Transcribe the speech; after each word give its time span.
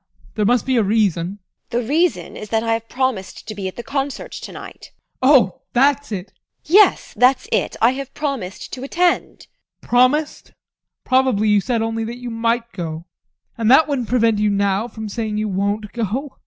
There 0.33 0.45
must 0.45 0.65
be 0.65 0.77
a 0.77 0.83
reason. 0.83 1.37
TEKLA. 1.37 1.69
The 1.83 1.87
reason 1.87 2.35
is 2.35 2.49
that 2.49 2.63
I 2.63 2.73
have 2.73 2.89
promised 2.89 3.47
to 3.47 3.53
be 3.53 3.67
at 3.67 3.75
the 3.75 3.83
concert 3.83 4.31
to 4.31 4.51
night. 4.51 4.89
ADOLPH. 5.21 5.21
Oh, 5.21 5.61
that's 5.73 6.11
it! 6.11 6.29
TEKLA. 6.63 6.73
Yes, 6.73 7.13
that's 7.15 7.47
it. 7.51 7.75
I 7.83 7.91
have 7.91 8.11
promised 8.15 8.73
to 8.73 8.83
attend 8.83 9.41
ADOLPH. 9.83 9.89
Promised? 9.89 10.51
Probably 11.03 11.49
you 11.49 11.61
said 11.61 11.83
only 11.83 12.03
that 12.05 12.17
you 12.17 12.31
might 12.31 12.71
go, 12.71 13.05
and 13.55 13.69
that 13.69 13.87
wouldn't 13.87 14.09
prevent 14.09 14.39
you 14.39 14.49
from 14.89 15.07
saying 15.07 15.35
now 15.35 15.37
that 15.37 15.37
you 15.41 15.47
won't 15.49 15.91
go. 15.93 16.39